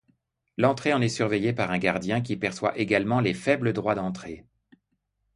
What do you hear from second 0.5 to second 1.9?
L'entrée en est surveillée par un